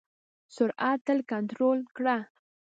سرعت 0.55 0.99
تل 1.05 1.19
کنټرول 1.31 1.79
کړه. 1.95 2.17